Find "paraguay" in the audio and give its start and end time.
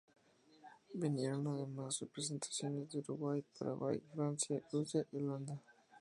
3.59-4.01